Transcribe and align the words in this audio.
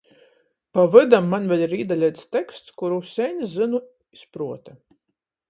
Pa 0.77 0.85
vydam 0.95 1.27
maņ 1.33 1.45
vēļ 1.51 1.61
ir 1.65 1.75
īdaleits 1.79 2.25
teksts, 2.37 2.75
kurū 2.83 2.99
seņ 3.11 3.45
zynu 3.53 3.83
iz 4.19 4.27
pruota. 4.35 4.77